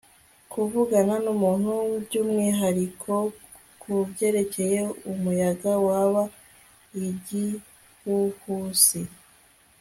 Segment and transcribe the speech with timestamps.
[0.51, 1.71] kuvugana numuntu
[2.03, 4.79] byumwiharikokubyerekeye
[5.11, 6.29] umuyaga wabaye
[7.11, 8.99] igihuhusi